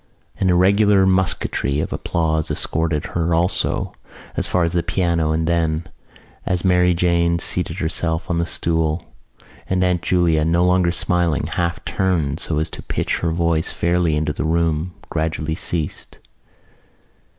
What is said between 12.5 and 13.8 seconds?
as to pitch her voice